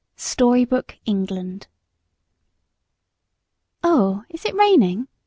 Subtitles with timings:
[0.15, 1.67] STORYBOOK ENGLAND.
[3.83, 5.07] "Oh, is it raining?"